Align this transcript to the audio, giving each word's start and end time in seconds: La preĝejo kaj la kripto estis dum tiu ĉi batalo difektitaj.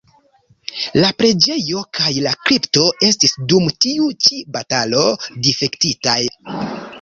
La 1.01 1.09
preĝejo 1.17 1.83
kaj 1.97 2.07
la 2.27 2.31
kripto 2.47 2.87
estis 3.09 3.37
dum 3.53 3.69
tiu 3.85 4.09
ĉi 4.25 4.41
batalo 4.57 5.05
difektitaj. 5.51 6.19